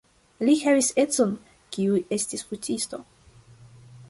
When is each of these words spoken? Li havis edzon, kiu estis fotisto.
Li 0.47 0.55
havis 0.61 0.89
edzon, 1.03 1.35
kiu 1.77 2.01
estis 2.19 2.47
fotisto. 2.51 3.05